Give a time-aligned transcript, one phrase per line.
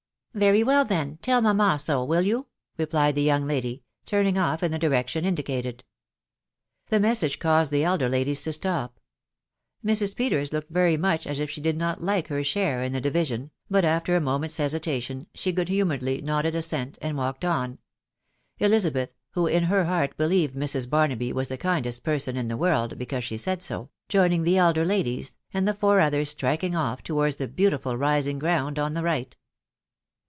[0.39, 2.47] •'Very wal, then, tell mamma so, wilt you?
[2.61, 5.83] '* replied Ae young lady, turning off in the direction indicated*
[6.87, 9.01] The message caused the elder ladies to stop;
[9.85, 10.15] Mrs.
[10.15, 13.25] Peters locked; very uracil at if she did not like her share in the divi
[13.25, 17.77] sion, but, after a mojtwttt's hesitation) she good tameurecfiy nodded assent, and walked en,
[18.57, 20.89] Elizabeth (who in her heart believed Mrs.
[20.89, 24.85] Baruaby was the kindest person in die world, because she said so,) joining the elder
[24.85, 27.03] ladies, and the four ethers striking at?
[27.03, 29.35] towatuVr the beautiful rising ground' on the right.